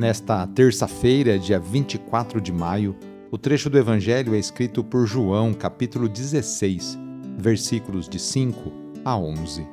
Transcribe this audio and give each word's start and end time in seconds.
Nesta 0.00 0.46
terça-feira, 0.46 1.38
dia 1.38 1.60
24 1.60 2.40
de 2.40 2.50
maio, 2.50 2.96
o 3.30 3.36
trecho 3.36 3.68
do 3.68 3.76
Evangelho 3.76 4.34
é 4.34 4.38
escrito 4.38 4.82
por 4.82 5.04
João, 5.04 5.52
capítulo 5.52 6.08
16, 6.08 6.98
versículos 7.36 8.08
de 8.08 8.18
5 8.18 8.72
a 9.04 9.14
11. 9.14 9.66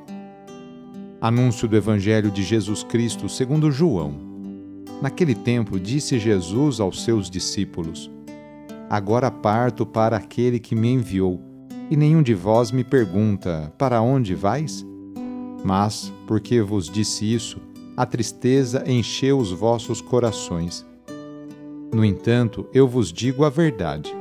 Anúncio 1.18 1.66
do 1.66 1.74
Evangelho 1.74 2.30
de 2.30 2.42
Jesus 2.42 2.82
Cristo 2.82 3.26
segundo 3.26 3.72
João. 3.72 4.18
Naquele 5.00 5.34
tempo, 5.34 5.80
disse 5.80 6.18
Jesus 6.18 6.78
aos 6.78 7.02
seus 7.04 7.30
discípulos: 7.30 8.10
Agora 8.90 9.30
parto 9.30 9.86
para 9.86 10.18
aquele 10.18 10.58
que 10.58 10.74
me 10.74 10.92
enviou, 10.92 11.40
e 11.88 11.96
nenhum 11.96 12.22
de 12.22 12.34
vós 12.34 12.70
me 12.70 12.84
pergunta: 12.84 13.72
Para 13.78 14.02
onde 14.02 14.34
vais? 14.34 14.84
Mas, 15.64 16.12
porque 16.26 16.60
vos 16.60 16.90
disse 16.90 17.32
isso, 17.32 17.58
a 17.98 18.06
tristeza 18.06 18.84
encheu 18.86 19.40
os 19.40 19.50
vossos 19.50 20.00
corações. 20.00 20.86
No 21.92 22.04
entanto, 22.04 22.64
eu 22.72 22.86
vos 22.86 23.12
digo 23.12 23.44
a 23.44 23.50
verdade. 23.50 24.14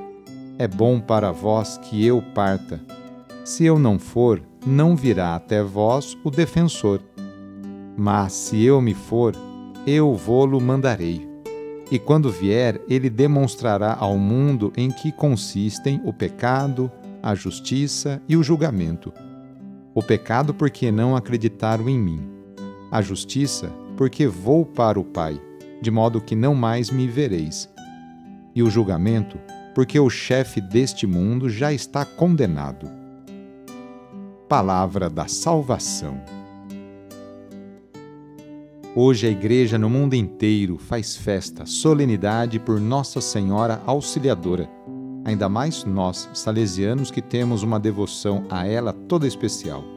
É 0.57 0.67
bom 0.67 0.99
para 0.99 1.31
vós 1.31 1.77
que 1.77 2.03
eu 2.03 2.19
parta. 2.33 2.81
Se 3.45 3.65
eu 3.65 3.77
não 3.77 3.99
for, 3.99 4.41
não 4.65 4.95
virá 4.95 5.35
até 5.35 5.61
vós 5.61 6.17
o 6.23 6.31
defensor. 6.31 6.99
Mas 7.95 8.33
se 8.33 8.63
eu 8.63 8.81
me 8.81 8.95
for, 8.95 9.35
eu 9.85 10.15
vô-lo 10.15 10.59
mandarei. 10.59 11.29
E 11.91 11.99
quando 11.99 12.31
vier, 12.31 12.81
ele 12.89 13.11
demonstrará 13.11 13.95
ao 13.99 14.17
mundo 14.17 14.73
em 14.75 14.89
que 14.89 15.11
consistem 15.11 16.01
o 16.03 16.11
pecado, 16.11 16.91
a 17.21 17.35
justiça 17.35 18.19
e 18.27 18.35
o 18.35 18.41
julgamento. 18.41 19.13
O 19.93 20.01
pecado 20.01 20.51
porque 20.51 20.91
não 20.91 21.15
acreditaram 21.15 21.87
em 21.87 21.99
mim 21.99 22.36
a 22.91 23.01
justiça, 23.01 23.71
porque 23.95 24.27
vou 24.27 24.65
para 24.65 24.99
o 24.99 25.03
Pai, 25.03 25.39
de 25.81 25.91
modo 25.91 26.21
que 26.21 26.35
não 26.35 26.55
mais 26.55 26.89
me 26.89 27.07
vereis. 27.07 27.69
E 28.55 28.63
o 28.63 28.69
julgamento, 28.69 29.37
porque 29.75 29.99
o 29.99 30.09
chefe 30.09 30.59
deste 30.59 31.05
mundo 31.05 31.49
já 31.49 31.71
está 31.71 32.03
condenado. 32.03 32.89
Palavra 34.47 35.09
da 35.09 35.27
Salvação. 35.27 36.19
Hoje 38.95 39.27
a 39.27 39.29
Igreja 39.29 39.77
no 39.77 39.89
mundo 39.89 40.15
inteiro 40.15 40.77
faz 40.79 41.15
festa, 41.15 41.67
solenidade 41.67 42.57
por 42.57 42.79
Nossa 42.79 43.21
Senhora 43.21 43.79
Auxiliadora, 43.85 44.67
ainda 45.23 45.47
mais 45.47 45.83
nós, 45.83 46.27
salesianos, 46.33 47.11
que 47.11 47.21
temos 47.21 47.61
uma 47.61 47.79
devoção 47.79 48.45
a 48.49 48.65
ela 48.65 48.93
toda 48.93 49.27
especial. 49.27 49.96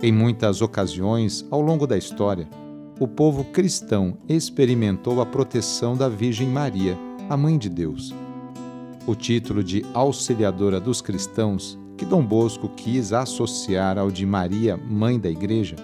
Em 0.00 0.12
muitas 0.12 0.62
ocasiões, 0.62 1.44
ao 1.50 1.60
longo 1.60 1.84
da 1.84 1.98
história, 1.98 2.48
o 3.00 3.08
povo 3.08 3.42
cristão 3.42 4.16
experimentou 4.28 5.20
a 5.20 5.26
proteção 5.26 5.96
da 5.96 6.08
Virgem 6.08 6.46
Maria, 6.48 6.96
a 7.28 7.36
Mãe 7.36 7.58
de 7.58 7.68
Deus. 7.68 8.14
O 9.08 9.16
título 9.16 9.62
de 9.62 9.84
Auxiliadora 9.92 10.78
dos 10.78 11.00
Cristãos, 11.00 11.76
que 11.96 12.04
Dom 12.04 12.24
Bosco 12.24 12.68
quis 12.68 13.12
associar 13.12 13.98
ao 13.98 14.08
de 14.08 14.24
Maria, 14.24 14.76
Mãe 14.76 15.18
da 15.18 15.28
Igreja, 15.28 15.74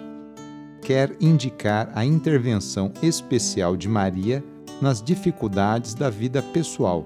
quer 0.81 1.17
indicar 1.21 1.91
a 1.93 2.05
intervenção 2.05 2.93
especial 3.03 3.77
de 3.77 3.89
Maria 3.89 4.45
nas 4.81 5.03
dificuldades 5.03 5.93
da 5.93 6.09
vida 6.09 6.41
pessoal, 6.41 7.05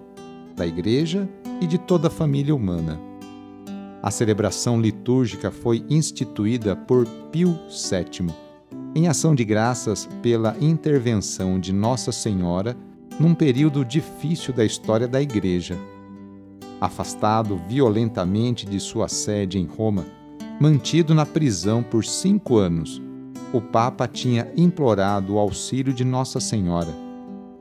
da 0.54 0.66
Igreja 0.66 1.26
e 1.58 1.66
de 1.66 1.78
toda 1.78 2.08
a 2.08 2.10
família 2.10 2.54
humana. 2.54 3.07
A 4.00 4.12
celebração 4.12 4.80
litúrgica 4.80 5.50
foi 5.50 5.84
instituída 5.90 6.76
por 6.76 7.04
Pio 7.32 7.58
VII, 7.68 8.28
em 8.94 9.08
ação 9.08 9.34
de 9.34 9.44
graças 9.44 10.08
pela 10.22 10.56
intervenção 10.60 11.58
de 11.58 11.72
Nossa 11.72 12.12
Senhora 12.12 12.76
num 13.18 13.34
período 13.34 13.84
difícil 13.84 14.54
da 14.54 14.64
história 14.64 15.08
da 15.08 15.20
Igreja. 15.20 15.76
Afastado 16.80 17.60
violentamente 17.68 18.64
de 18.64 18.78
sua 18.78 19.08
sede 19.08 19.58
em 19.58 19.66
Roma, 19.66 20.06
mantido 20.60 21.12
na 21.12 21.26
prisão 21.26 21.82
por 21.82 22.04
cinco 22.04 22.56
anos, 22.56 23.02
o 23.52 23.60
Papa 23.60 24.06
tinha 24.06 24.46
implorado 24.56 25.34
o 25.34 25.38
auxílio 25.38 25.92
de 25.92 26.04
Nossa 26.04 26.38
Senhora 26.38 26.94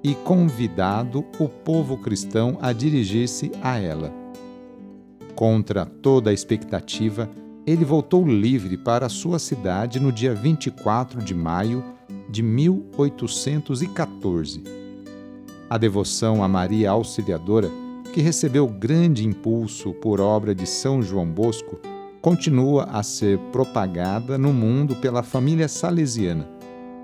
e 0.03 0.13
convidado 0.13 1.25
o 1.39 1.49
povo 1.49 1.97
cristão 1.97 2.59
a 2.61 2.71
dirigir-se 2.71 3.51
a 3.63 3.79
ela 3.79 4.26
Contra 5.37 5.85
toda 5.85 6.31
a 6.31 6.33
expectativa, 6.33 7.29
ele 7.63 7.85
voltou 7.85 8.27
livre 8.27 8.75
para 8.75 9.07
sua 9.07 9.37
cidade 9.37 9.99
no 9.99 10.11
dia 10.11 10.33
24 10.33 11.21
de 11.21 11.35
maio 11.35 11.83
de 12.27 12.41
1814. 12.41 14.63
A 15.69 15.77
devoção 15.77 16.43
a 16.43 16.47
Maria 16.47 16.89
Auxiliadora, 16.89 17.69
que 18.11 18.19
recebeu 18.19 18.67
grande 18.67 19.27
impulso 19.27 19.93
por 19.93 20.19
obra 20.19 20.55
de 20.55 20.65
São 20.65 21.03
João 21.03 21.27
Bosco, 21.27 21.79
continua 22.19 22.85
a 22.85 23.03
ser 23.03 23.37
propagada 23.51 24.39
no 24.39 24.51
mundo 24.51 24.95
pela 24.95 25.21
família 25.21 25.67
salesiana, 25.67 26.49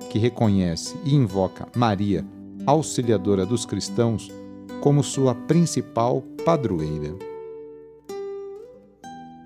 que 0.10 0.18
reconhece 0.18 0.96
e 1.06 1.14
invoca 1.14 1.68
Maria, 1.76 2.26
auxiliadora 2.66 3.46
dos 3.46 3.64
cristãos, 3.64 4.32
como 4.82 5.04
sua 5.04 5.36
principal 5.36 6.24
padroeira. 6.44 7.32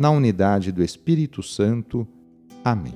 na 0.00 0.10
unidade 0.10 0.72
do 0.72 0.82
Espírito 0.82 1.42
Santo. 1.42 2.08
Amém. 2.64 2.94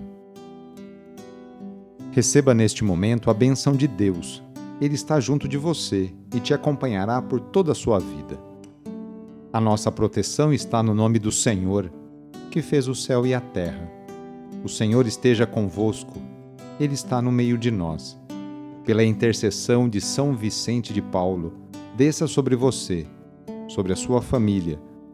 Receba 2.12 2.54
neste 2.54 2.82
momento 2.82 3.28
a 3.28 3.34
benção 3.34 3.74
de 3.74 3.86
Deus. 3.86 4.42
Ele 4.80 4.94
está 4.94 5.20
junto 5.20 5.46
de 5.46 5.58
você 5.58 6.14
e 6.34 6.40
te 6.40 6.54
acompanhará 6.54 7.20
por 7.20 7.40
toda 7.40 7.72
a 7.72 7.74
sua 7.74 7.98
vida. 7.98 8.40
A 9.52 9.60
nossa 9.60 9.92
proteção 9.92 10.50
está 10.50 10.82
no 10.82 10.94
nome 10.94 11.18
do 11.18 11.30
Senhor, 11.30 11.92
que 12.50 12.62
fez 12.62 12.88
o 12.88 12.94
céu 12.94 13.26
e 13.26 13.34
a 13.34 13.40
terra. 13.40 13.86
O 14.64 14.68
Senhor 14.70 15.06
esteja 15.06 15.46
convosco, 15.46 16.18
Ele 16.80 16.94
está 16.94 17.20
no 17.20 17.30
meio 17.30 17.58
de 17.58 17.70
nós. 17.70 18.18
Pela 18.82 19.04
intercessão 19.04 19.90
de 19.90 20.00
São 20.00 20.34
Vicente 20.34 20.94
de 20.94 21.02
Paulo, 21.02 21.52
desça 21.94 22.26
sobre 22.26 22.56
você, 22.56 23.06
sobre 23.68 23.92
a 23.92 23.96
sua 23.96 24.22
família, 24.22 24.80